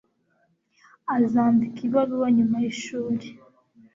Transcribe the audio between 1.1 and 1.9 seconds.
Azandika